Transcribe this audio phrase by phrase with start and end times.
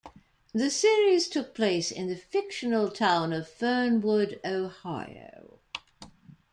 [0.51, 5.59] The series took place in the fictional town of Fernwood, Ohio.